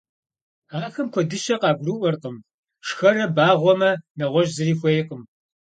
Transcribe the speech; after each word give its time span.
Ахэм 0.85 1.07
куэдыщэ 1.13 1.55
къагурыӀуэркъым, 1.61 2.37
шхэрэ 2.87 3.25
багъуэмэ, 3.35 3.91
нэгъуэщӀ 4.17 4.53
зыри 4.55 4.73
хуейкъым. 4.79 5.21